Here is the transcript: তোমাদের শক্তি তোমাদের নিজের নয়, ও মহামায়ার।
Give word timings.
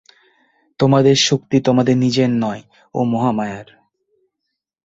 তোমাদের 0.79 1.15
শক্তি 1.15 1.57
তোমাদের 1.61 1.97
নিজের 1.97 2.29
নয়, 2.29 2.61
ও 2.95 2.99
মহামায়ার। 3.03 3.67